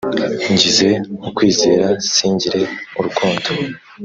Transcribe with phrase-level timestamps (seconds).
[0.51, 0.89] ngize
[1.27, 2.61] ukwizera singire
[2.97, 3.49] urukundo